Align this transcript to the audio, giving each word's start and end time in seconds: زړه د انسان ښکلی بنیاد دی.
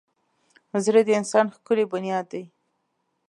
زړه 0.85 1.01
د 1.05 1.09
انسان 1.19 1.45
ښکلی 1.55 1.85
بنیاد 1.91 2.25
دی. 2.33 2.43